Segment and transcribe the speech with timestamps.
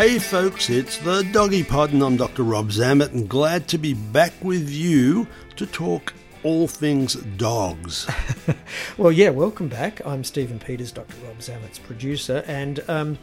[0.00, 2.42] Hey folks, it's the Doggy Pod and I'm Dr.
[2.42, 8.08] Rob Zammit and glad to be back with you to talk all things dogs.
[8.96, 10.00] Well, yeah, welcome back.
[10.06, 11.16] I'm Stephen Peters, Dr.
[11.26, 13.18] Rob Zammit's producer, and um,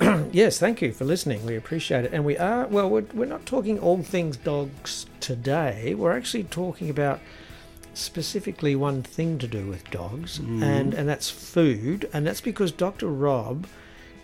[0.32, 1.46] yes, thank you for listening.
[1.46, 2.12] We appreciate it.
[2.12, 5.94] And we are, well, we're, we're not talking all things dogs today.
[5.94, 7.20] We're actually talking about
[7.94, 12.10] specifically one thing to do with dogs, and, and that's food.
[12.12, 13.06] And that's because Dr.
[13.06, 13.68] Rob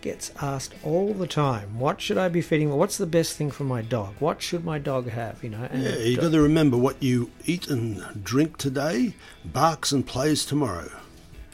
[0.04, 2.68] gets asked all the time, what should I be feeding?
[2.68, 4.14] What's the best thing for my dog?
[4.18, 5.42] What should my dog have?
[5.42, 9.14] You know, and Yeah, you got to remember what you eat and drink today
[9.46, 10.90] barks and plays tomorrow.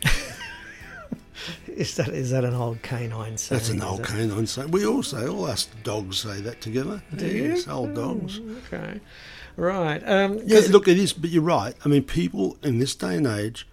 [1.68, 3.58] is that is that an old canine saying?
[3.58, 4.72] That's an old canine saying.
[4.72, 7.02] We all say, all us dogs say that together.
[7.14, 7.50] Do you?
[7.50, 8.40] Yes, old dogs.
[8.66, 8.98] Okay,
[9.56, 10.02] right.
[10.04, 11.76] Um, Yeah, look, it is, but you're right.
[11.84, 13.68] I mean, people in this day and age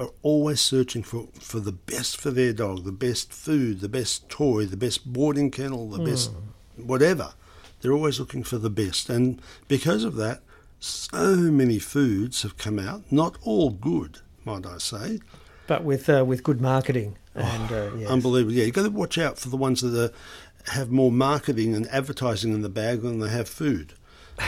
[0.00, 4.28] are always searching for, for the best for their dog, the best food, the best
[4.30, 6.30] toy, the best boarding kennel, the best
[6.76, 7.34] whatever.
[7.80, 9.10] They're always looking for the best.
[9.10, 10.40] And because of that,
[10.78, 15.20] so many foods have come out, not all good, might I say.
[15.66, 18.10] but with uh, with good marketing and uh, yes.
[18.10, 18.54] Unbelievable.
[18.54, 21.86] Yeah, you've got to watch out for the ones that are, have more marketing and
[21.88, 23.92] advertising in the bag than they have food.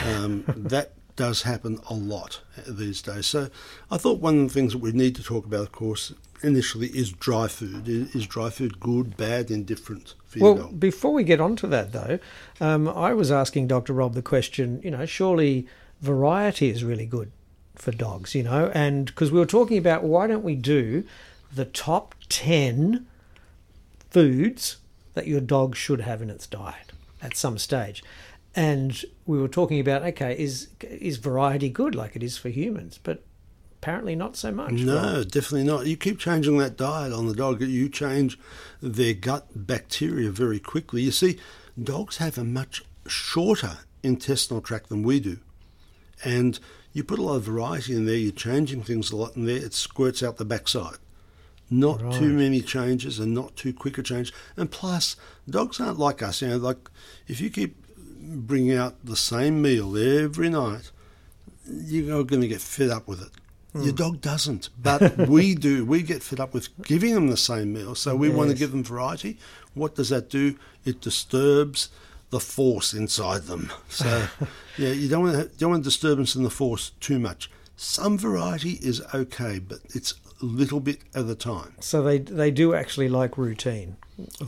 [0.06, 3.26] Um, that does happen a lot these days.
[3.26, 3.48] So
[3.90, 6.12] I thought one of the things that we need to talk about, of course,
[6.42, 7.88] initially is dry food.
[7.88, 10.80] Is dry food good, bad, indifferent for Well, dog?
[10.80, 12.18] before we get on to that, though,
[12.60, 13.92] um, I was asking Dr.
[13.92, 14.80] Rob the question.
[14.82, 15.66] You know, surely
[16.00, 17.30] variety is really good
[17.74, 18.34] for dogs.
[18.34, 21.04] You know, and because we were talking about why don't we do
[21.54, 23.06] the top ten
[24.10, 24.78] foods
[25.14, 28.02] that your dog should have in its diet at some stage.
[28.54, 32.98] And we were talking about okay, is is variety good like it is for humans?
[33.02, 33.24] But
[33.82, 34.72] apparently not so much.
[34.72, 35.28] No, right?
[35.28, 35.86] definitely not.
[35.86, 38.38] You keep changing that diet on the dog, you change
[38.80, 41.02] their gut bacteria very quickly.
[41.02, 41.38] You see,
[41.82, 45.38] dogs have a much shorter intestinal tract than we do.
[46.24, 46.60] And
[46.92, 49.56] you put a lot of variety in there, you're changing things a lot in there,
[49.56, 50.98] it squirts out the backside.
[51.68, 54.30] Not too many changes and not too quick a change.
[54.58, 55.16] And plus,
[55.48, 56.42] dogs aren't like us.
[56.42, 56.90] You know, like
[57.26, 57.81] if you keep
[58.22, 60.90] bringing out the same meal every night,
[61.66, 63.30] you're going to get fed up with it.
[63.74, 63.96] Your hmm.
[63.96, 65.84] dog doesn't, but we do.
[65.84, 68.70] We get fed up with giving them the same meal, so we want to give
[68.70, 69.38] them variety.
[69.74, 70.58] What does that do?
[70.84, 71.88] It disturbs
[72.28, 73.72] the force inside them.
[73.88, 74.26] So,
[74.78, 77.50] yeah, you don't want to, don't want disturbance in the force too much.
[77.76, 81.74] Some variety is okay, but it's a little bit at a time.
[81.80, 83.96] So they they do actually like routine.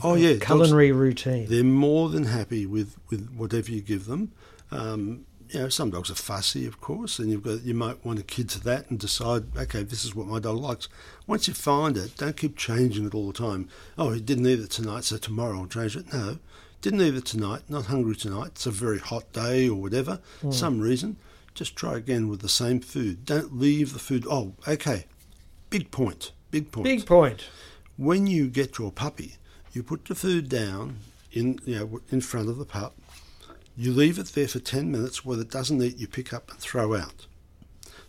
[0.03, 1.47] Oh yeah, dogs- culinary routine.
[1.49, 4.31] They're more than happy with, with whatever you give them.
[4.71, 8.17] Um, you know, some dogs are fussy, of course, and you've got you might want
[8.17, 10.89] to kid to that and decide, okay, this is what my dog likes.
[11.27, 13.69] Once you find it, don't keep changing it all the time.
[13.97, 16.11] Oh, he didn't eat it tonight, so tomorrow I'll change it.
[16.11, 16.39] No,
[16.81, 18.47] didn't eat it tonight, not hungry tonight.
[18.53, 20.19] It's a very hot day or whatever,
[20.51, 21.17] some reason.
[21.53, 23.23] just try again with the same food.
[23.25, 24.25] Don't leave the food.
[24.29, 25.05] Oh, okay.
[25.69, 26.31] Big point.
[26.51, 26.83] Big point.
[26.85, 27.45] Big point.
[27.97, 29.35] When you get your puppy,
[29.75, 30.97] you put the food down
[31.31, 32.95] in you know in front of the pup.
[33.77, 35.25] You leave it there for ten minutes.
[35.25, 37.27] What it doesn't eat, you pick up and throw out.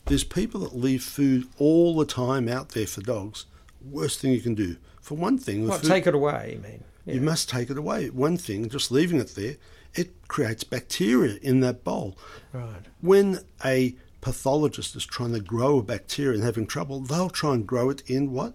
[0.05, 3.47] There's people that leave food all the time out there for dogs.
[3.85, 4.77] Worst thing you can do.
[5.01, 6.85] For one thing, What, food- take it away, you mean?
[7.05, 8.11] you must take it away.
[8.11, 9.57] One thing, just leaving it there,
[9.95, 12.17] it creates bacteria in that bowl.
[12.53, 12.83] Right.
[13.01, 17.67] When a pathologist is trying to grow a bacteria and having trouble, they'll try and
[17.67, 18.55] grow it in what?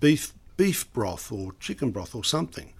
[0.00, 2.72] Beef beef broth or chicken broth or something.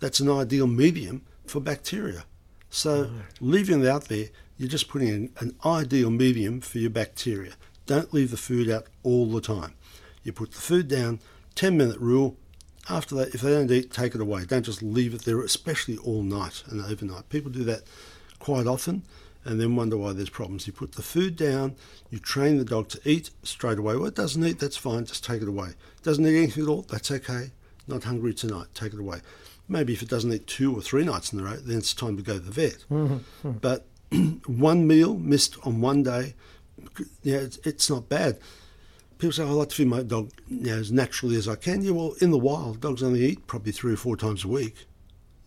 [0.00, 2.24] That's an ideal medium for bacteria.
[2.70, 4.26] So leaving it out there,
[4.58, 7.52] you're just putting in an ideal medium for your bacteria.
[7.86, 9.74] Don't leave the food out all the time.
[10.22, 11.20] You put the food down,
[11.54, 12.36] 10 minute rule.
[12.88, 14.44] After that, if they don't eat, take it away.
[14.44, 17.28] Don't just leave it there, especially all night and overnight.
[17.28, 17.82] People do that
[18.38, 19.02] quite often
[19.46, 20.66] and then wonder why there's problems.
[20.66, 21.76] You put the food down,
[22.10, 23.96] you train the dog to eat straight away.
[23.96, 25.70] Well, it doesn't eat, that's fine, just take it away.
[26.02, 27.52] Doesn't eat anything at all, that's okay.
[27.86, 29.20] Not hungry tonight, take it away.
[29.68, 32.16] Maybe if it doesn't eat two or three nights in a row, then it's time
[32.16, 32.84] to go to the vet.
[32.90, 33.52] Mm-hmm, mm-hmm.
[33.52, 33.86] But
[34.46, 36.34] one meal missed on one day,
[37.22, 38.38] yeah, it's, it's not bad.
[39.18, 41.54] People say, "Oh, I like to feed my dog you know, as naturally as I
[41.54, 41.82] can.
[41.82, 44.86] Yeah, well, in the wild, dogs only eat probably three or four times a week.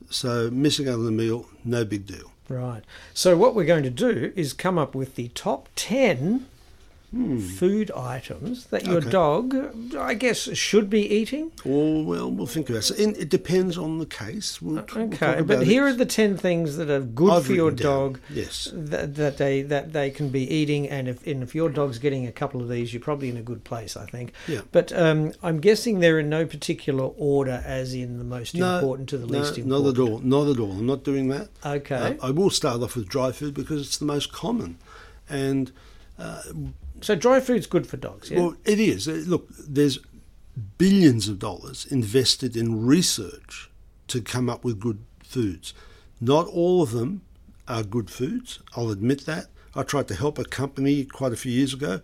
[0.09, 2.31] So missing out on the meal, no big deal.
[2.49, 2.81] Right.
[3.13, 6.47] So what we're going to do is come up with the top 10
[7.11, 9.07] food items that your Hmm.
[9.07, 9.09] Okay.
[9.09, 11.51] dog, I guess, should be eating.
[11.65, 12.83] Or, well, we'll think about it.
[12.83, 14.61] So, it depends on the case.
[14.61, 15.91] We'll, we'll Okay, talk but here it.
[15.91, 17.83] are the 10 things that are good I've for your down.
[18.13, 18.19] dog.
[18.29, 18.69] Yes.
[18.73, 22.27] That, that they that they can be eating, and if and if your dog's getting
[22.27, 24.33] a couple of these, you're probably in a good place, I think.
[24.47, 24.61] Yeah.
[24.71, 29.17] But um, I'm guessing they're in no particular order, as in the most important to
[29.17, 30.19] the no, least Not at all.
[30.19, 30.71] Not at all.
[30.73, 31.49] I'm not doing that.
[31.65, 32.17] Okay.
[32.21, 34.77] Uh, I will start off with dry food because it's the most common.
[35.27, 35.71] And,
[37.01, 38.29] So dry food's good for dogs.
[38.29, 38.39] Yeah.
[38.39, 39.07] well, it is.
[39.07, 39.99] Uh, Look, there's
[40.77, 43.69] billions of dollars invested in research
[44.07, 45.73] to come up with good foods.
[46.19, 47.21] Not all of them
[47.67, 48.59] are good foods.
[48.75, 49.47] I'll admit that.
[49.75, 52.01] I tried to help a company quite a few years ago.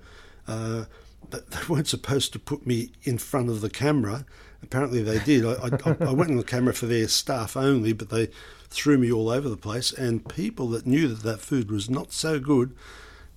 [0.47, 0.85] Uh,
[1.29, 4.25] but they weren't supposed to put me in front of the camera.
[4.63, 5.45] Apparently they did.
[5.45, 8.29] I, I, I went on the camera for their staff only, but they
[8.69, 9.91] threw me all over the place.
[9.91, 12.75] And people that knew that that food was not so good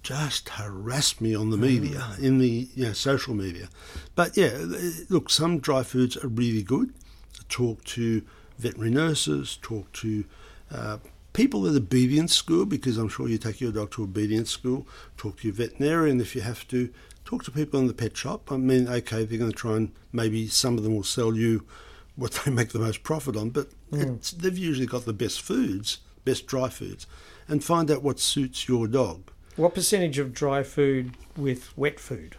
[0.08, 3.69] just harassed me on the media, in the you know, social media.
[4.14, 4.56] But yeah,
[5.10, 6.94] look, some dry foods are really good.
[7.50, 8.22] Talk to
[8.58, 10.25] veterinary nurses, talk to
[10.72, 10.96] uh,
[11.34, 14.88] people at obedience school, because I'm sure you take your dog to obedience school.
[15.19, 16.88] Talk to your veterinarian if you have to.
[17.26, 18.50] Talk to people in the pet shop.
[18.50, 21.66] I mean, okay, they're going to try and maybe some of them will sell you
[22.16, 25.99] what they make the most profit on, but it's, they've usually got the best foods,
[26.25, 27.06] best dry foods,
[27.46, 29.31] and find out what suits your dog.
[29.58, 32.37] What percentage of dry food with wet food?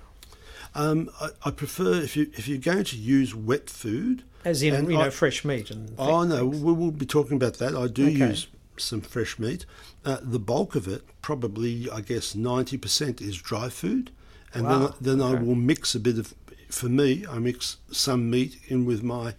[0.73, 4.89] Um, I, I prefer if you if you're going to use wet food, As in,
[4.89, 5.93] you know, fresh meat and.
[5.97, 6.63] Oh thi- no, things.
[6.63, 7.75] we will be talking about that.
[7.75, 8.29] I do Okay.
[8.29, 9.65] use some fresh meat.
[10.05, 14.11] Uh, the bulk of it, probably, I guess, ninety percent is dry food,
[14.53, 16.33] and Wow, then then I will mix a bit of.
[16.69, 19.33] For me, I mix some meat in with my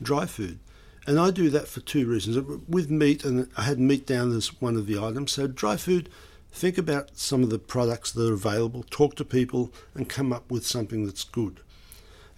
[0.00, 0.60] dry food,
[1.04, 2.36] and I do that for two reasons.
[2.68, 5.32] With meat, and I had meat down as one of the items.
[5.32, 6.08] So dry food.
[6.54, 8.84] Think about some of the products that are available.
[8.84, 11.58] Talk to people, and come up with something that's good.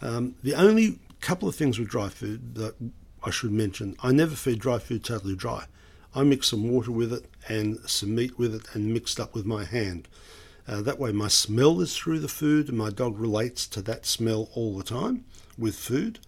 [0.00, 2.76] Um, the only couple of things with dry food that
[3.22, 5.66] I should mention I never feed dry food totally dry.
[6.14, 9.44] I mix some water with it and some meat with it and mixed up with
[9.44, 10.08] my hand.
[10.66, 14.06] Uh, that way, my smell is through the food, and my dog relates to that
[14.06, 15.26] smell all the time
[15.58, 16.20] with food,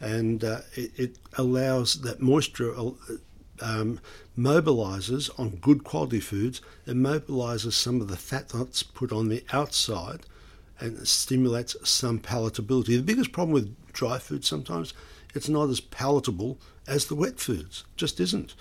[0.00, 2.74] and uh, it, it allows that moisture.
[3.60, 4.00] Um,
[4.38, 9.44] mobilizes on good quality foods, it mobilizes some of the fat that's put on the
[9.52, 10.20] outside
[10.80, 12.86] and stimulates some palatability.
[12.86, 14.94] The biggest problem with dry food sometimes
[15.34, 17.84] it's not as palatable as the wet foods.
[17.96, 18.54] Just isn't.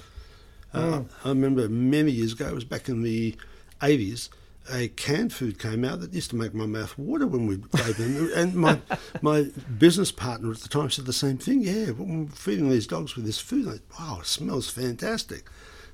[0.73, 3.35] Uh, I remember many years ago, it was back in the
[3.81, 4.29] 80s,
[4.71, 7.97] a canned food came out that used to make my mouth water when we gave
[7.97, 8.29] them.
[8.35, 8.79] And my
[9.21, 9.47] my
[9.77, 11.61] business partner at the time said the same thing.
[11.61, 15.49] Yeah, when we're feeding these dogs with this food, like, wow, it smells fantastic.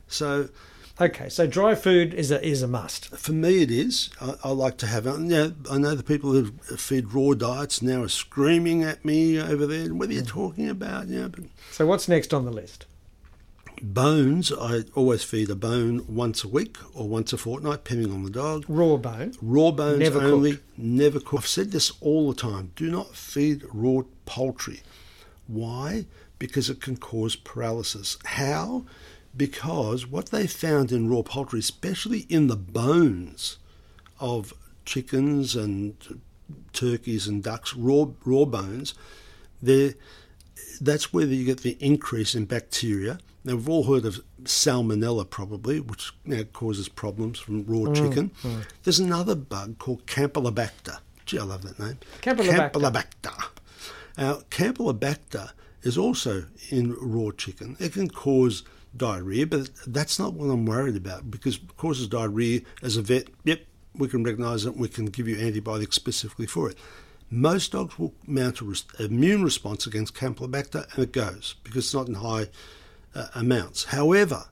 [0.07, 0.49] So
[1.01, 3.09] Okay, so dry food is a is a must.
[3.17, 4.11] for me, it is.
[4.21, 5.13] I, I like to have it.
[5.13, 9.41] You know, I know the people who feed raw diets now are screaming at me
[9.41, 9.91] over there.
[9.93, 11.07] What are you talking about?
[11.07, 12.85] You know, but So what's next on the list?
[13.81, 18.23] Bones, I always feed a bone once a week or once a fortnight, depending on
[18.23, 18.65] the dog.
[18.67, 19.33] Raw bone.
[19.41, 20.77] Raw bones Never only, cooked.
[20.77, 21.43] never cooked.
[21.43, 22.71] I've said this all the time.
[22.75, 24.81] Do not feed raw poultry.
[25.47, 26.05] Why?
[26.39, 28.17] Because it can cause paralysis.
[28.25, 28.85] How?
[29.35, 33.57] Because what they found in raw poultry, especially in the bones,
[34.19, 34.53] of
[34.85, 36.21] chickens and
[36.71, 38.93] turkeys and ducks, raw raw bones,
[39.61, 39.93] there
[40.79, 43.19] that's where you get the increase in bacteria.
[43.43, 48.31] Now we've all heard of salmonella, probably, which now causes problems from raw Mm, chicken.
[48.83, 50.99] There's another bug called Campylobacter.
[51.25, 51.97] Gee, I love that name.
[52.21, 52.71] Campylobacter.
[52.71, 53.43] Campylobacter.
[54.17, 57.75] Now, Campylobacter is also in raw chicken.
[57.79, 58.63] It can cause
[58.95, 63.27] diarrhea, but that's not what I'm worried about because it causes diarrhea as a vet.
[63.43, 63.61] Yep,
[63.95, 64.77] we can recognise it.
[64.77, 66.77] We can give you antibiotics specifically for it.
[67.29, 72.07] Most dogs will mount an immune response against Campylobacter, and it goes because it's not
[72.07, 72.47] in high
[73.15, 73.85] uh, amounts.
[73.85, 74.45] However,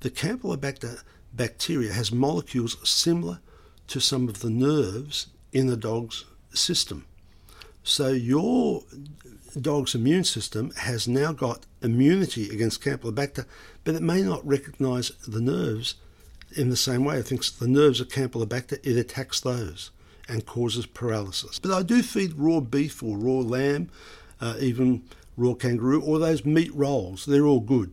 [0.00, 1.02] the Campylobacter
[1.32, 3.40] bacteria has molecules similar
[3.88, 7.04] to some of the nerves in the dog's system.
[7.82, 8.82] So your
[9.58, 13.46] dog's immune system has now got immunity against Campylobacter,
[13.84, 15.94] but it may not recognise the nerves
[16.56, 17.18] in the same way.
[17.18, 19.90] It thinks the nerves of Campylobacter, it attacks those
[20.28, 21.58] and causes paralysis.
[21.58, 23.90] But I do feed raw beef or raw lamb,
[24.40, 25.04] uh, even
[25.38, 27.24] raw kangaroo, or those meat rolls.
[27.24, 27.92] They're all good.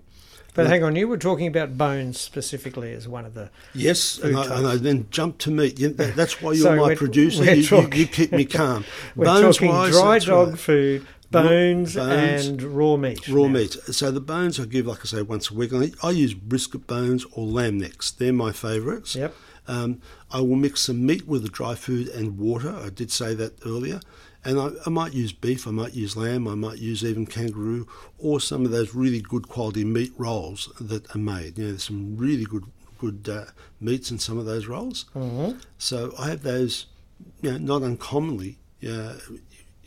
[0.53, 3.49] But hang on, you were talking about bones specifically as one of the.
[3.73, 5.77] Yes, and I, and I then jumped to meat.
[5.79, 7.43] You- that- That's why you're So my producer.
[7.43, 8.85] You, you- you keep me calm.
[9.17, 10.57] We're Bones talking wise, dry dog right.
[10.59, 13.27] food, bones, bones, and raw meat.
[13.27, 13.49] Raw now.
[13.49, 13.73] meat.
[13.91, 15.73] So the bones I give, like I say, once a week.
[15.73, 18.11] I, I use brisket bones or lamb necks.
[18.11, 19.13] They're my favourites.
[19.13, 19.35] Yep.
[19.67, 22.74] Um, I will mix some meat with the dry food and water.
[22.75, 24.00] I did say that earlier.
[24.43, 27.88] And I, I might use beef, I might use lamb, I might use even kangaroo,
[28.19, 31.57] or some of those really good quality meat rolls that are made.
[31.57, 32.65] You know, there's some really good
[33.00, 33.45] good uh,
[33.81, 35.05] meats in some of those rolls.
[35.15, 35.57] Mm-hmm.
[35.77, 36.86] So I have those,
[37.41, 38.57] you know, not uncommonly
[38.88, 39.15] uh,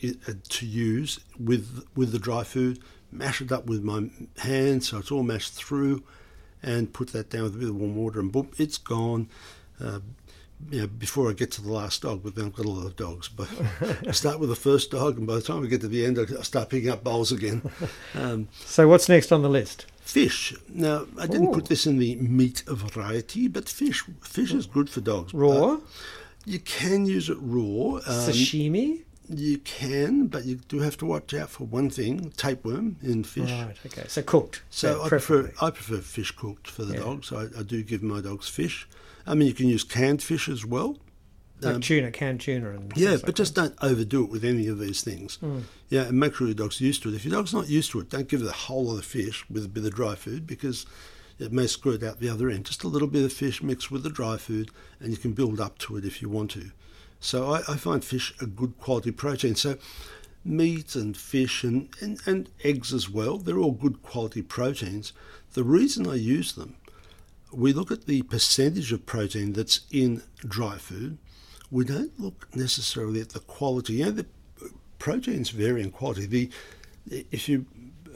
[0.03, 2.79] uh, to use with with the dry food.
[3.11, 6.03] Mash it up with my hands, so it's all mashed through,
[6.61, 9.29] and put that down with a bit of warm water, and boom, it's gone.
[9.83, 9.99] Uh,
[10.69, 12.85] you know, before I get to the last dog, but then I've got a lot
[12.85, 13.29] of dogs.
[13.29, 13.47] But
[14.05, 16.19] I start with the first dog, and by the time we get to the end,
[16.19, 17.61] I start picking up bowls again.
[18.13, 19.85] Um, So what's next on the list?
[20.01, 20.55] fish.
[20.67, 21.53] Now, I didn't Ooh.
[21.53, 24.03] put this in the meat variety, but fish.
[24.21, 25.33] Fish is good for dogs.
[25.35, 25.77] Raw,
[26.45, 27.97] you can use it raw.
[27.97, 29.03] Um, sashimi.
[29.29, 33.51] you can, but you do have to watch out for one thing: tapeworm in fish.
[33.51, 33.77] Right.
[33.85, 34.05] Okay.
[34.07, 34.63] So cooked.
[34.71, 35.51] So yeah, I prefer.
[35.61, 37.01] I prefer fish cooked for the Yeah.
[37.01, 37.31] dogs.
[37.31, 38.87] I, I do give my dogs fish.
[39.29, 40.97] I mean, you can use canned fish as well.
[41.61, 44.67] like um, tuna, canned tuna, and Yeah, but like just don't overdo it with any
[44.67, 45.35] of these things.
[45.35, 45.59] Hmm.
[45.87, 47.15] Yeah, and make sure your dog's used to it.
[47.15, 49.47] If your dog's not used to it, don't give it a whole lot of fish
[49.47, 50.87] with a bit of dry food because
[51.37, 52.65] it may screw it out the other end.
[52.65, 55.59] Just a little bit of fish mixed with the dry food, and you can build
[55.59, 56.71] up to it if you want to.
[57.19, 59.53] So I, I find fish a good quality protein.
[59.53, 59.77] So
[60.43, 65.13] meat and fish and, and, and eggs as well, they're all good quality proteins.
[65.53, 66.75] The reason I use them
[67.51, 71.17] we look at the percentage of protein that's in dry food.
[71.71, 73.93] We don't look necessarily at the quality.
[73.93, 74.25] You know, the
[74.97, 76.25] proteins vary in quality.
[76.25, 76.49] The
[77.09, 77.65] if you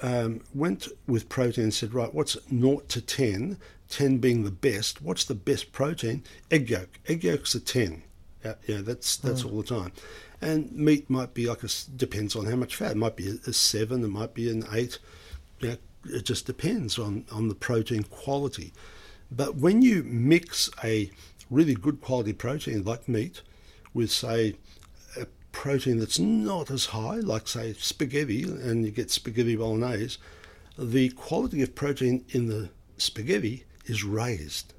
[0.01, 3.57] um, went with protein and said, right, what's 0 to 10,
[3.89, 6.23] 10 being the best, what's the best protein?
[6.51, 6.99] Egg yolk.
[7.07, 8.03] Egg yolk's a 10.
[8.43, 9.91] Yeah, yeah that's that's all the time.
[10.41, 12.91] And meat might be like a, depends on how much fat.
[12.91, 14.99] It might be a, a 7, it might be an 8.
[15.59, 15.75] Yeah,
[16.05, 18.73] it just depends on, on the protein quality.
[19.35, 21.09] But when you mix a
[21.49, 23.41] really good quality protein like meat
[23.93, 24.55] with, say,
[25.19, 30.17] a protein that's not as high, like, say, spaghetti, and you get spaghetti bolognese,
[30.77, 34.73] the quality of protein in the spaghetti is raised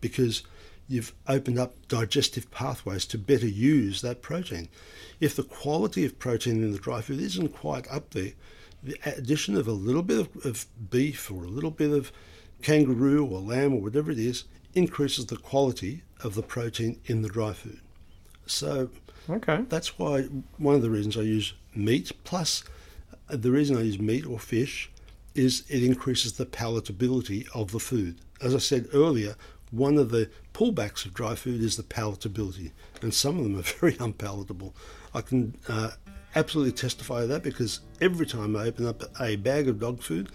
[0.00, 0.42] because
[0.88, 4.68] you've opened up digestive pathways to better use that protein.
[5.20, 8.32] If the quality of protein in the dry food isn't quite up there,
[8.82, 12.10] the addition of a little bit of, of beef or a little bit of
[12.62, 17.28] kangaroo or lamb or whatever it is increases the quality of the protein in the
[17.28, 17.80] dry food.
[18.46, 18.90] So
[19.28, 19.64] Okay.
[19.68, 20.22] that's why
[20.58, 22.64] one of the reasons I use meat, plus
[23.28, 24.90] uh, the reason I use meat or fish,
[25.34, 28.20] is it increases the palatability of the food.
[28.40, 29.36] As I said earlier,
[29.70, 33.62] one of the pullbacks of dry food is the palatability, and some of them are
[33.80, 34.74] very unpalatable.
[35.14, 35.90] I can uh,
[36.34, 40.30] absolutely testify to that because every time I open up a bag of dog food,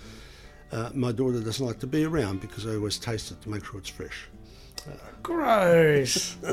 [0.75, 3.63] uh, my daughter doesn't like to be around because I always taste it to make
[3.63, 4.27] sure it's fresh.
[5.23, 6.35] Gross.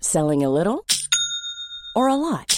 [0.00, 0.84] Selling a little
[1.94, 2.57] or a lot?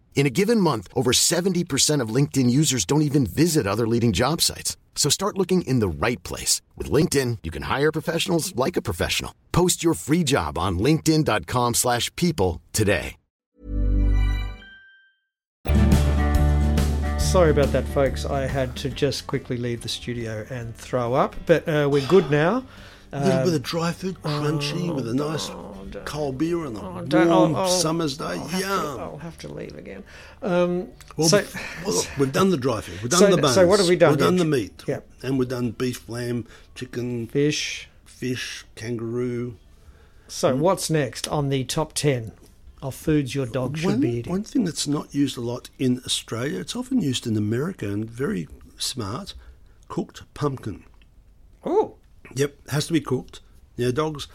[0.13, 4.39] In a given month, over 70% of LinkedIn users don't even visit other leading job
[4.41, 4.77] sites.
[4.93, 6.61] So start looking in the right place.
[6.77, 9.33] With LinkedIn, you can hire professionals like a professional.
[9.51, 13.15] Post your free job on linkedin.com slash people today.
[17.17, 18.25] Sorry about that, folks.
[18.25, 22.29] I had to just quickly leave the studio and throw up, but uh, we're good
[22.29, 22.65] now.
[23.13, 25.49] A little Um, bit of dry food, crunchy, with a nice
[26.05, 28.25] cold beer on a oh, warm I'll- I'll- summer's day.
[28.25, 28.99] I'll have, to, Yum.
[28.99, 30.03] I'll have to leave again.
[30.41, 31.43] Um, Well, so,
[31.85, 33.01] well, look, we've done the dry food.
[33.01, 33.55] We've done So- the bones.
[33.55, 34.83] so what have we done We've done the meat.
[34.87, 35.07] Yep.
[35.23, 36.45] And we've done beef, lamb,
[36.75, 37.87] chicken, fish.
[38.05, 39.55] fish, kangaroo.
[40.27, 42.31] So, what's next on the top 10
[42.81, 44.31] of foods your dog should one, be eating?
[44.31, 48.09] one thing that's not used a lot in Australia, it's often used in America and
[48.09, 49.33] very smart,
[49.87, 50.83] cooked pumpkin.
[51.65, 51.95] Oh,
[52.35, 53.41] Yep, has to be cooked.
[53.77, 54.27] Now, dogs,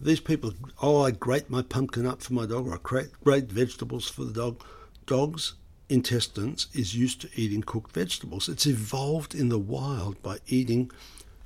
[0.00, 3.50] these people, oh, I grate my pumpkin up for my dog, or I grate, grate
[3.50, 4.62] vegetables for the dog.
[5.06, 5.54] Dogs'
[5.88, 8.48] intestines is used to eating cooked vegetables.
[8.48, 10.90] It's evolved in the wild by eating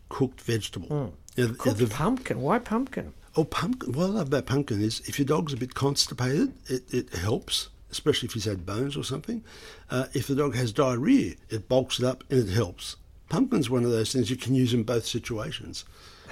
[0.09, 0.89] cooked vegetable.
[1.37, 1.55] Now, Hmm.
[1.55, 2.41] cooked the- pumpkin.
[2.41, 3.13] Why pumpkin?
[3.37, 3.93] Oh, pumpkin.
[3.93, 7.69] What I love about pumpkin is if your dog's a bit constipated, it, it helps,
[7.91, 9.45] especially if he's had bones or something.
[9.91, 12.97] Uh, if the dog has diarrhea, it bulks it up and it helps.
[13.29, 15.85] Pumpkin's one of those things you can use in both situations.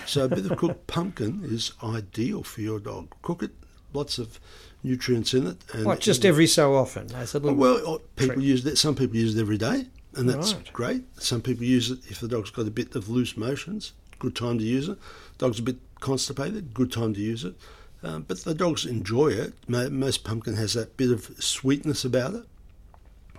[0.07, 3.15] So a bit of cooked pumpkin is ideal for your dog.
[3.23, 3.53] Cook it,
[3.93, 4.39] lots of
[4.83, 5.57] nutrients in it.
[5.73, 7.13] And What, just every so often?
[7.15, 8.45] As a little well, uh, people trick.
[8.47, 8.79] use that.
[8.79, 10.73] Some people use it every day, and that's Right.
[10.73, 11.05] great.
[11.21, 13.93] Some people use it if the dog's got a bit of loose motions.
[14.19, 14.99] Good time to use it.
[15.39, 16.73] Dog's a bit constipated.
[16.75, 17.55] Good time to use it.
[18.03, 19.55] Um, but the dogs enjoy it.
[19.69, 22.45] Most pumpkin has that bit of sweetness about it.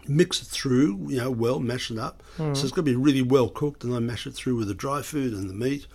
[0.08, 2.24] Mix it through, you know, well, mash it up.
[2.38, 4.74] So it's got to be really well cooked, and I mash it through with the
[4.74, 5.86] dry food and the meat.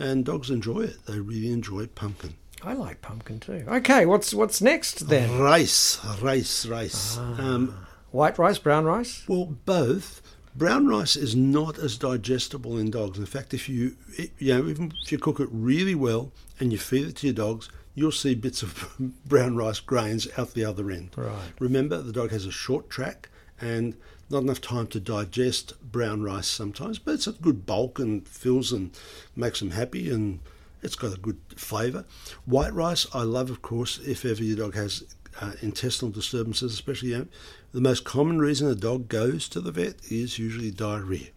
[0.00, 1.06] And dogs enjoy it.
[1.06, 2.34] They really enjoy pumpkin.
[2.62, 3.64] I like pumpkin too.
[3.68, 5.38] Okay, what's what's next then?
[5.38, 7.16] Rice, rice, rice.
[7.18, 7.74] Um,
[8.10, 9.22] White rice, brown rice?
[9.28, 10.20] Well, both.
[10.56, 13.18] Brown rice is not as digestible in dogs.
[13.18, 16.72] In fact, if you it- you know even if you cook it really well and
[16.72, 18.92] you feed it to your dogs, you'll see bits of
[19.26, 21.10] brown rice grains out the other end.
[21.16, 21.52] Right.
[21.60, 23.28] Remember, the dog has a short track
[23.60, 23.94] and
[24.30, 28.72] not enough time to digest brown rice sometimes, but it's a good bulk and fills
[28.72, 28.96] and
[29.34, 30.40] makes them happy and
[30.82, 32.04] it's got a good flavour.
[32.46, 35.04] White rice, I love, of course, if ever your dog has
[35.40, 37.26] uh, intestinal disturbances, especially you know,
[37.72, 41.28] the most common reason a dog goes to the vet is usually diarrhea.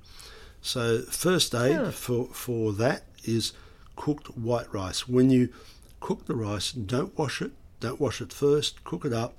[0.62, 3.54] So first aid for, for that is
[3.96, 5.08] cooked white rice.
[5.08, 5.50] When you
[6.00, 7.52] cook the rice, don't wash it.
[7.80, 8.84] Don't wash it first.
[8.84, 9.38] Cook it up,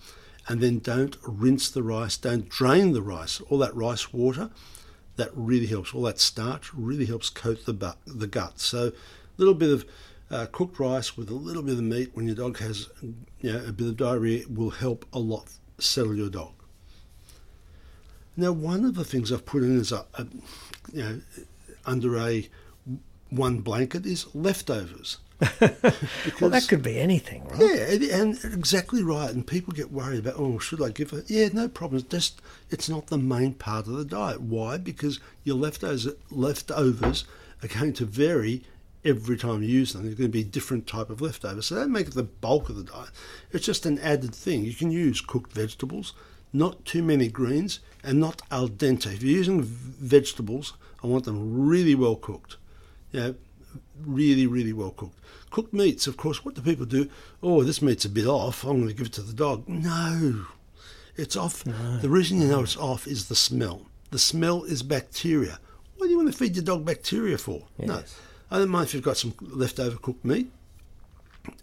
[0.49, 2.17] and then don't rinse the rice.
[2.17, 3.41] Don't drain the rice.
[3.43, 4.51] All that rice water,
[5.17, 5.95] that really helps.
[5.95, 8.61] All that starch really helps coat the bu- the gut.
[8.61, 8.93] So a
[9.39, 9.85] little bit of
[10.31, 12.89] uh, cooked rice with a little bit of meat when your dog has
[13.41, 16.53] you know, a bit of diarrhea will help a lot settle your dog.
[18.37, 20.27] Now, one of the things I've put in as a, a
[20.93, 21.21] you know,
[21.87, 22.49] under a
[23.31, 25.19] one blanket is leftovers.
[26.41, 28.01] Well, that could be anything, right?
[28.01, 29.31] Yeah, and, exactly right.
[29.31, 31.29] And people get worried about, oh, should I give it?
[31.29, 32.01] Yeah, no problem.
[32.01, 34.41] It's just it's not the main part of the diet.
[34.41, 34.79] Why?
[34.79, 37.25] Because your leftovers leftovers
[37.63, 38.63] are going to vary
[39.05, 40.03] every time you use them.
[40.03, 41.67] There's going to be a different type of leftovers.
[41.67, 43.11] So don't make it the bulk of the diet.
[43.53, 44.65] It's just an added thing.
[44.65, 46.15] You can use cooked vegetables,
[46.53, 49.13] not too many greens, and not al dente.
[49.13, 52.57] If you're using vegetables, I want them really well cooked.
[53.13, 53.35] You know,
[54.05, 55.19] really, really well cooked.
[55.51, 57.09] Cooked meats, of course, what do people do?
[57.43, 58.65] Oh, this meat's a bit off.
[58.65, 59.69] I'm going to give it to the dog.
[59.69, 60.47] No,
[61.17, 61.65] it's off.
[61.65, 63.87] The reason you know it's off is the smell.
[64.11, 65.59] The smell is bacteria.
[65.97, 67.63] What do you want to feed your dog bacteria for?
[67.79, 68.03] No.
[68.51, 70.51] I don't mind if you've got some leftover cooked meat.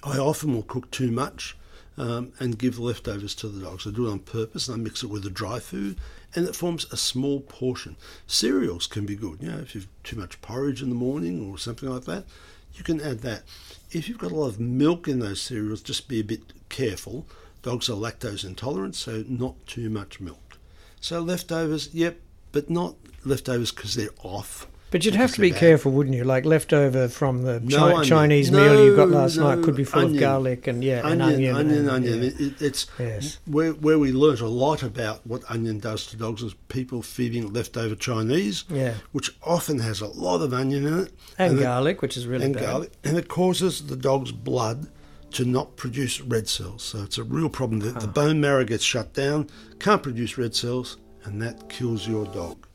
[0.03, 1.55] I often will cook too much
[1.97, 3.85] um, and give leftovers to the dogs.
[3.85, 5.97] I do it on purpose and I mix it with the dry food
[6.35, 7.97] and it forms a small portion.
[8.27, 9.41] Cereals can be good.
[9.41, 12.25] You know, if you've too much porridge in the morning or something like that,
[12.73, 13.43] you can add that.
[13.91, 17.27] If you've got a lot of milk in those cereals, just be a bit careful.
[17.61, 20.57] Dogs are lactose intolerant, so not too much milk.
[21.01, 22.19] So leftovers, yep,
[22.51, 24.67] but not leftovers because they're off.
[24.91, 26.25] But you'd have to be careful, wouldn't you?
[26.25, 29.85] Like leftover from the No Chi- Chinese No, meal you got last night could be
[29.85, 30.15] full onion.
[30.17, 32.19] of garlic and yeah, onion, and onion, onion, and, onion.
[32.23, 32.27] yeah.
[32.29, 33.39] It, it- it's Yes.
[33.45, 37.51] where where we learnt a lot about what onion does to dogs is people feeding
[37.53, 38.95] leftover Chinese, Yeah.
[39.13, 42.45] which often has a lot of onion in it, And it- garlic, which is really
[42.45, 42.63] and bad.
[42.63, 44.87] garlic, and it causes the dog's blood
[45.31, 46.83] to not produce red cells.
[46.83, 47.79] So it's a real problem.
[47.79, 49.47] The, the bone marrow gets shut down,
[49.79, 52.67] can't produce red cells, and that kills your dog.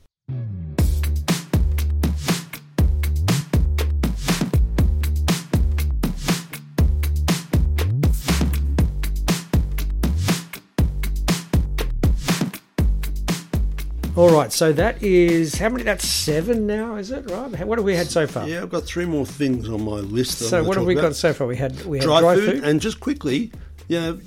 [14.16, 15.82] All right, so that is how many?
[15.84, 17.30] That's seven now, is it?
[17.30, 17.66] Right?
[17.66, 18.48] What have we had so far?
[18.48, 20.38] Yeah, I've got three more things on my list.
[20.38, 21.08] So what have we about.
[21.08, 21.46] got so far?
[21.46, 22.64] We had we had dry, dry, food, food.
[22.64, 23.52] and just quickly,
[23.88, 24.18] you know,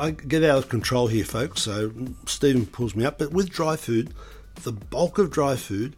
[0.00, 1.60] I get out of control here, folks.
[1.60, 1.92] So
[2.26, 4.14] Stephen pulls me up, but with dry food,
[4.62, 5.94] the bulk of dry food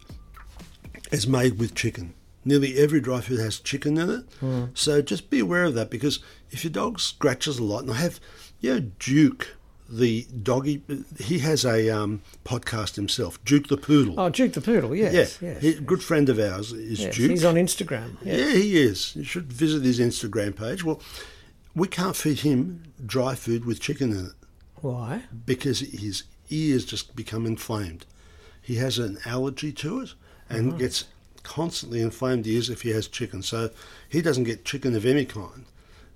[1.13, 2.15] is made with chicken.
[2.43, 4.65] Nearly every dry food has chicken in it, Hmm.
[4.73, 6.19] so just be aware of that because
[6.51, 8.19] if your dog scratches a lot, and I have,
[8.59, 9.55] you know, Duke.
[9.89, 10.81] The doggy,
[11.17, 14.19] he has a um, podcast himself, Duke the Poodle.
[14.19, 15.61] oh, Duke the Poodle, yes, yeah, yes.
[15.61, 17.15] he, good friend of ours is yes.
[17.15, 17.31] Duke.
[17.31, 18.17] He's on Instagram.
[18.21, 18.51] Yeah, Yeah.
[18.53, 19.15] he is.
[19.15, 20.83] You should visit his Instagram page.
[20.83, 21.01] Well,
[21.73, 24.31] we can't feed him dry food with chicken in it
[24.81, 25.23] Why?
[25.45, 28.05] because his ears just become inflamed.
[28.61, 30.13] He has an allergy to it
[30.49, 31.05] and gets
[31.43, 33.41] constantly inflamed ears if he has chicken.
[33.41, 33.69] So
[34.09, 35.63] he doesn't get chicken of any kind.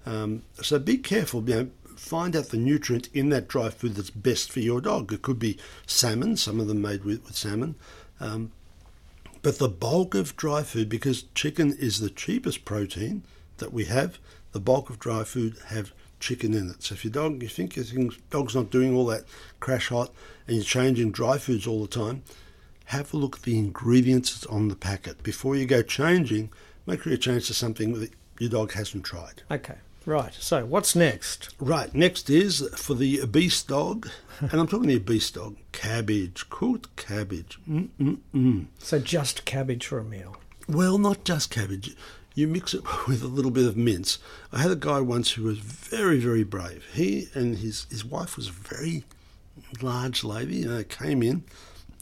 [0.06, 1.48] Um, so be careful.
[1.48, 1.70] You know,
[2.02, 5.14] find out the nutrient in that dry food that's best for your dog.
[5.14, 6.36] It could be salmon.
[6.36, 7.76] Some of them made with, with salmon.
[8.20, 8.52] Um,
[9.44, 13.24] but the bulk of dry food, because chicken is the cheapest protein
[13.58, 14.18] that we have,
[14.52, 16.84] the bulk of dry food have chicken in it.
[16.84, 17.86] So if your dog, you think your
[18.30, 19.26] dog's not doing all that
[19.60, 20.12] crash hot,
[20.48, 22.24] and you're changing dry foods all the time,
[22.86, 26.52] have a look at the ingredients that's on the packet before you go changing.
[26.86, 29.44] Make sure you change to something that your dog hasn't tried.
[29.50, 30.34] Okay, right.
[30.34, 31.54] So what's next?
[31.60, 34.10] Right, next is for the obese dog,
[34.40, 37.60] and I'm talking the obese dog, cabbage, cooked cabbage.
[37.70, 38.68] Mm-mm-mm.
[38.80, 40.38] So just cabbage for a meal.
[40.68, 41.96] Well, not just cabbage.
[42.34, 44.20] You mix it with a little bit of mince.
[44.52, 46.86] I had a guy once who was very, very brave.
[46.94, 49.04] He and his, his wife was a very
[49.82, 50.58] large lady.
[50.58, 51.44] You know, came in,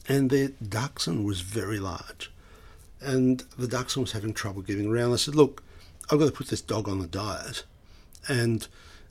[0.08, 2.32] and their dachshund was very large.
[3.02, 5.14] And the dachshund was having trouble getting around.
[5.14, 5.64] I said, Look,
[6.12, 7.64] I've got to put this dog on the diet,
[8.30, 8.68] and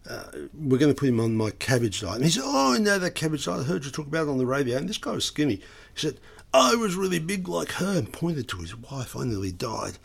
[0.08, 2.16] uh, we're going to put him on my cabbage diet.
[2.16, 3.60] And he said, Oh, I know that cabbage diet.
[3.60, 4.78] I heard you talk about it on the radio.
[4.78, 5.56] And this guy was skinny.
[5.56, 5.62] He
[5.94, 6.18] said,
[6.54, 9.14] I was really big like her and pointed to his wife.
[9.14, 9.98] I nearly died.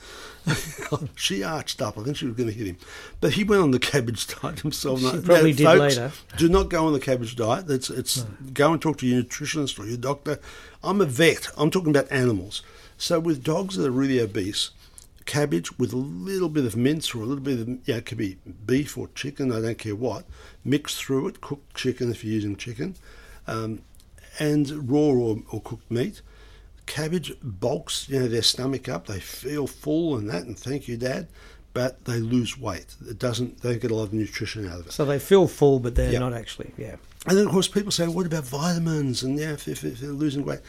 [1.15, 1.97] she arched up.
[1.97, 2.77] I think she was going to hit him.
[3.21, 4.99] But he went on the cabbage diet himself.
[4.99, 6.11] She Now, probably did folks, later.
[6.35, 7.67] Do not go on the cabbage diet.
[7.67, 8.23] That's it's
[8.53, 10.39] go and talk to your nutritionist or your doctor.
[10.83, 11.47] I'm a vet.
[11.55, 12.61] I'm talking about animals.
[12.97, 14.71] So with dogs that are really obese,
[15.25, 18.17] cabbage with a little bit of mince or a little bit of yeah, it could
[18.17, 19.51] be beef or chicken.
[19.51, 20.25] I don't care what.
[20.63, 21.41] Mix through it.
[21.41, 22.95] Cooked chicken if you're using chicken,
[23.47, 23.81] um,
[24.39, 26.21] and raw or, or cooked meat.
[26.85, 29.07] Cabbage bulks, you know, their stomach up.
[29.07, 31.27] They feel full and that, and thank you, Dad.
[31.73, 32.95] But they lose weight.
[33.09, 33.61] It doesn't.
[33.61, 34.91] They don't get a lot of nutrition out of it.
[34.91, 36.19] So they feel full, but they're Yeah.
[36.19, 36.71] not actually.
[36.77, 36.97] Yeah.
[37.25, 39.23] And then, of course, people say, what about vitamins?
[39.23, 40.59] And yeah, if, if, if they're losing weight,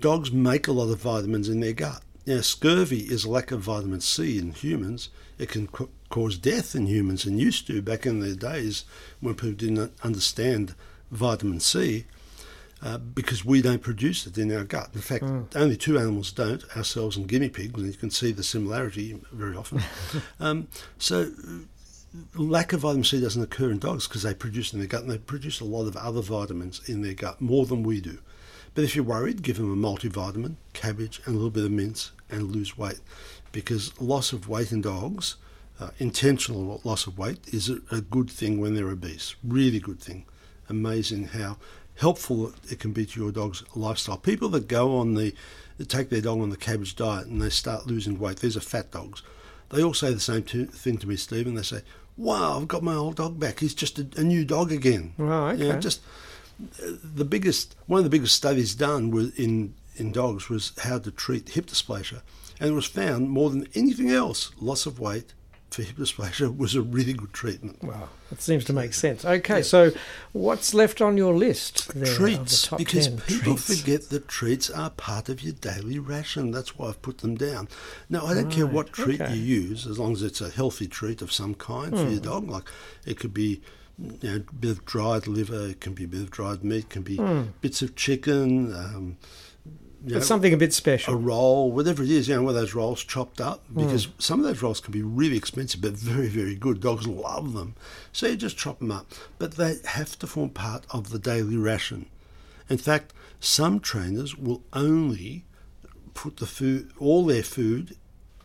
[0.00, 2.02] dogs make a lot of vitamins in their gut.
[2.28, 5.08] Yeah, scurvy is a lack of vitamin C in humans.
[5.38, 8.84] It can ca- cause death in humans and used to back in the days
[9.20, 10.74] when people didn't understand
[11.10, 12.04] vitamin C
[12.82, 14.90] uh, because we don't produce it in our gut.
[14.94, 15.24] In fact,
[15.56, 19.56] only two animals don't, ourselves and guinea pigs, and you can see the similarity very
[19.56, 19.80] often.
[20.38, 21.30] um, so
[22.34, 25.00] lack of vitamin C doesn't occur in dogs because they produce it in their gut
[25.00, 28.18] and they produce a lot of other vitamins in their gut, more than we do.
[28.78, 32.12] But if you're worried, give them a multivitamin, cabbage, and a little bit of mince
[32.30, 33.00] and lose weight
[33.50, 35.34] because loss of weight in dogs,
[35.80, 39.34] uh, intentional loss of weight, is a, good thing when they're obese.
[39.42, 40.26] Really good thing.
[40.68, 41.56] Amazing how
[41.96, 44.16] helpful it can be to your dog's lifestyle.
[44.16, 45.34] People that go on the,
[45.88, 48.92] take their dog on the cabbage diet and they start losing weight, these are fat
[48.92, 49.24] dogs.
[49.70, 51.56] They all say the same to, thing to me, Stephen.
[51.56, 51.82] They say,
[52.16, 53.58] "Wow, I've got my old dog back.
[53.58, 55.14] He's just a, a new dog again."
[55.58, 55.80] You know, okay.
[55.80, 56.00] just
[56.58, 61.10] the biggest one of the biggest studies done was in in dogs was how to
[61.10, 62.20] treat hip dysplasia,
[62.60, 65.34] and it was found more than anything else, loss of weight
[65.70, 67.82] for hip dysplasia was a really good treatment.
[67.82, 69.24] Wow, that seems to make sense.
[69.24, 69.90] Okay, so
[70.32, 73.80] what's left on your list there the treats top because 10 people treats?
[73.80, 76.50] forget that treats are part of your daily ration.
[76.52, 77.68] That's why I've put them down.
[78.08, 79.34] Now I don't care what treat okay.
[79.34, 82.10] you use, as long as it's a healthy treat of some kind for Hmm.
[82.10, 82.48] your dog.
[82.48, 82.64] Like
[83.06, 83.60] it could be.
[84.00, 86.78] You know, a bit of dried liver, it can be a bit of dried meat,
[86.84, 87.42] it can be Hmm.
[87.60, 89.16] bits of chicken, um,
[90.06, 91.14] you know, something a bit special.
[91.14, 93.80] a roll, whatever it is, you know, one of those rolls chopped up, Hmm.
[93.84, 96.80] because some of those rolls can be really expensive, but very, very good.
[96.80, 97.74] Dogs love them.
[98.12, 99.12] So you just chop them up.
[99.38, 102.06] But they have to form part of the daily ration.
[102.70, 105.44] In fact, some trainers will only
[106.14, 107.96] put the food, all their food,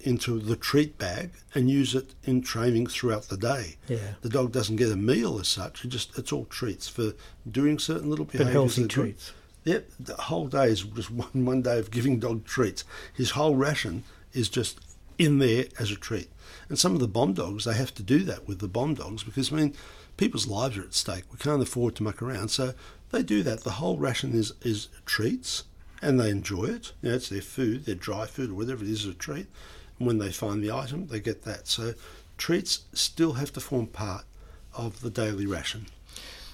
[0.06, 3.76] into the treat bag and use it in training throughout the day.
[3.88, 3.98] Yeah.
[4.22, 5.86] The dog doesn't get a meal as such.
[5.86, 7.14] It just it's all treats for
[7.50, 8.54] doing certain little But behaviours.
[8.54, 8.90] healthy are good.
[8.90, 9.32] treats.
[9.66, 12.84] Yep, the whole day is just one, one day of giving dog treats.
[13.14, 14.80] His whole ration is just
[15.18, 16.30] in there as a treat.
[16.68, 19.24] And some of the bomb dogs, they have to do that with the bomb dogs
[19.24, 19.74] because, I mean,
[20.18, 21.24] people's lives are at stake.
[21.32, 22.50] We can't afford to muck around.
[22.50, 22.74] So
[23.12, 23.64] they do that.
[23.64, 25.64] The whole ration is, is treats
[26.02, 26.92] and they enjoy it.
[27.02, 29.48] You know, it's their food, their dry food or whatever it is, is a treat.
[30.00, 31.68] And when they find the item, they get that.
[31.68, 31.94] So
[32.38, 34.26] treats still have to form part
[34.76, 35.86] of the daily ration.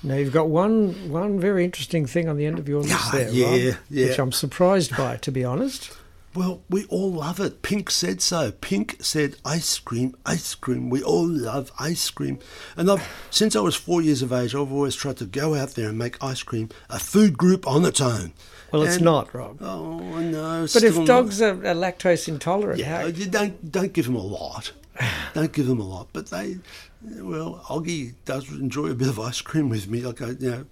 [0.03, 3.11] Now you've got one one very interesting thing on the end of your list Yeah,
[3.11, 4.05] there, yeah, Rob, yeah.
[4.07, 5.91] which I'm surprised by, to be honest.
[6.35, 7.63] Well, we all love it.
[7.63, 8.51] Pink said so.
[8.51, 10.89] Pink said ice cream, ice cream.
[10.91, 12.37] We all love ice cream.
[12.77, 15.71] And I've, since I was four years of age, I've always tried to go out
[15.71, 18.33] there and make ice cream a food group on its own.
[18.71, 19.61] Well, it's And- not, Rob.
[19.61, 20.61] Oh, no.
[20.61, 21.07] But if still not.
[21.07, 24.71] dogs are, are lactose intolerant, Yeah, how, you don't don't give them a lot.
[25.33, 26.07] don't give them a lot.
[26.13, 26.57] But they,
[27.01, 30.01] well, Oggy does enjoy a bit of ice cream with me.
[30.01, 30.65] Like I, you know,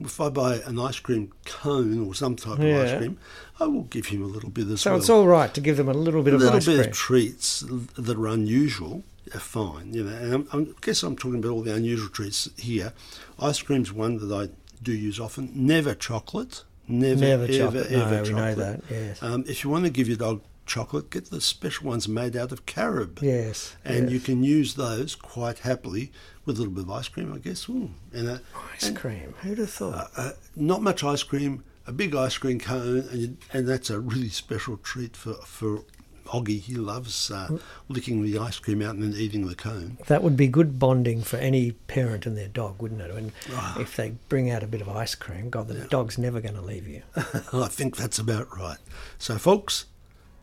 [0.00, 3.18] if I buy an ice cream cone or some type of ice cream,
[3.58, 5.00] I will give him a little bit as so well.
[5.00, 6.76] it's all right to give them a little bit of a of little ice bit
[6.76, 6.88] cream.
[6.90, 7.60] of treats
[7.98, 9.02] that are unusual
[9.34, 9.92] are fine.
[9.92, 12.92] You know, and I'm, I'm, I guess I'm talking about all the unusual treats here.
[13.38, 14.48] Ice cream's one that I
[14.82, 15.50] do use often.
[15.54, 16.64] Never chocolate.
[16.90, 17.92] Never, Never ever, chocolate.
[17.92, 19.22] ever No, we know that, yes.
[19.22, 22.52] Um, if you want to give your dog chocolate, get the special ones made out
[22.52, 23.18] of carob.
[23.22, 24.12] Yes, And yes.
[24.12, 26.12] you can use those quite happily
[26.44, 27.68] with a little bit of ice cream, I guess.
[27.68, 28.40] Ooh, and a,
[28.72, 29.34] ice cream.
[29.42, 30.10] Who'd have thought?
[30.16, 33.98] uh, not much ice cream, a big ice cream cone, and, you, and that's a
[34.00, 35.84] really special treat for, for
[36.30, 36.60] Oggy.
[36.60, 39.98] He loves uh, licking the ice cream out and then eating the cone.
[40.06, 43.10] That would be good bonding for any parent and their dog, wouldn't it?
[43.10, 43.78] And Ah.
[43.80, 46.60] if they bring out a bit of ice cream, God, the dog's never going to
[46.62, 47.02] leave you.
[47.52, 48.78] I think that's about right.
[49.18, 49.86] So, folks,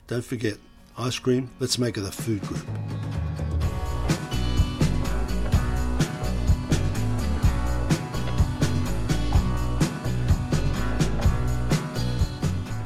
[0.08, 0.58] don't forget
[0.98, 1.52] ice cream.
[1.60, 2.66] Let's make it a food group.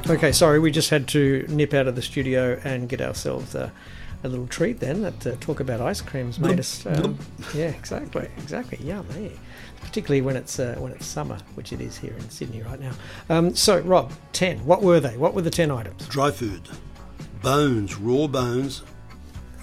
[0.08, 3.72] Okay, sorry, we just had to nip out of the studio and get ourselves a,
[4.24, 5.02] a little treat then.
[5.02, 6.84] That uh, talk about ice creams made us.
[6.84, 7.18] Um,
[7.54, 8.78] yeah, exactly, exactly.
[8.84, 9.32] Yummy,
[9.80, 12.92] particularly when it's uh, when it's summer, which it is here in Sydney right now.
[13.30, 14.58] Um, so, Rob, ten.
[14.66, 15.16] What were they?
[15.16, 16.06] What were the ten items?
[16.08, 16.68] Dry food,
[17.40, 18.82] bones, raw bones,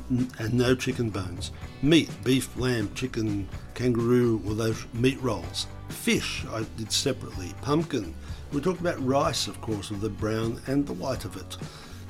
[0.09, 1.51] and no chicken bones.
[1.81, 5.67] Meat, beef, lamb, chicken, kangaroo, or those meat rolls.
[5.89, 7.53] Fish, I did separately.
[7.61, 8.13] Pumpkin.
[8.53, 11.57] We talked about rice, of course, of the brown and the white of it.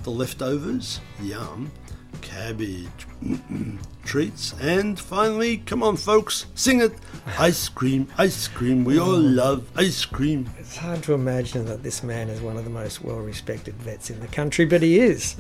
[0.04, 1.72] The leftovers, yum.
[2.22, 3.06] Cabbage,
[4.04, 6.92] treats, and finally, come on, folks, sing it.
[7.38, 8.84] Ice cream, ice cream.
[8.84, 9.36] We all mm.
[9.36, 10.50] love ice cream.
[10.58, 14.20] It's hard to imagine that this man is one of the most well-respected vets in
[14.22, 15.36] the country, but he is.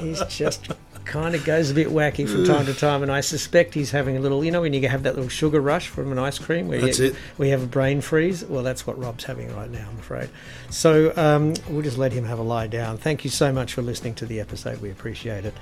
[0.00, 0.70] He's just
[1.04, 4.16] kind of goes a bit wacky from time to time, and I suspect he's having
[4.16, 4.44] a little.
[4.44, 6.98] You know, when you have that little sugar rush from an ice cream, where That's
[6.98, 8.44] you, we have a brain freeze.
[8.44, 10.30] Well, that's what Rob's having right now, I'm afraid.
[10.70, 12.98] So um, we'll just let him have a lie down.
[12.98, 14.80] Thank you so much for listening to the episode.
[14.80, 15.54] We appreciate it,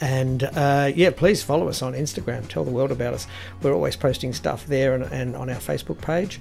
[0.00, 2.48] and uh, yeah, please follow us on Instagram.
[2.48, 3.26] Tell the world about us.
[3.62, 6.40] We're always posting stuff there and, and on our Facebook page.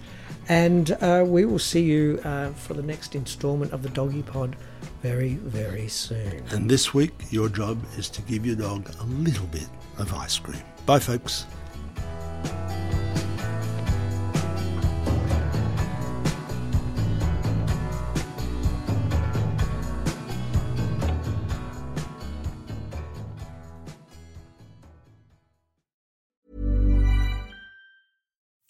[0.49, 4.55] And uh, we will see you uh, for the next instalment of the Doggy Pod
[5.03, 6.43] very, very soon.
[6.49, 9.67] And this week, your job is to give your dog a little bit
[9.99, 10.61] of ice cream.
[10.87, 11.45] Bye, folks.